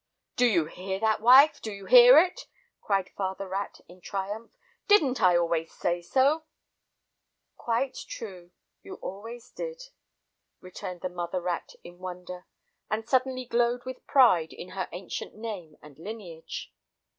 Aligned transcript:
"Do 0.35 0.47
you 0.47 0.65
hear 0.65 0.97
that, 0.99 1.21
wife, 1.21 1.61
do 1.61 1.71
you 1.71 1.85
hear 1.85 2.17
it?" 2.17 2.47
cried 2.81 3.11
father 3.15 3.47
rat 3.47 3.81
in 3.87 4.01
triumph. 4.01 4.57
"Didn't 4.87 5.21
I 5.21 5.35
always 5.37 5.71
say 5.71 6.01
so?" 6.01 6.45
"Quite 7.55 7.93
true! 8.07 8.49
you 8.81 8.95
always 8.95 9.51
did," 9.51 9.79
returned 10.59 11.01
the 11.01 11.09
mother 11.09 11.39
rat 11.39 11.73
in 11.83 11.99
wonder, 11.99 12.47
and 12.89 13.07
suddenly 13.07 13.45
glowed 13.45 13.85
with 13.85 14.07
pride 14.07 14.53
in 14.53 14.69
her 14.69 14.89
ancient 14.91 15.35
name 15.35 15.77
and 15.83 15.99
lineage. 15.99 16.73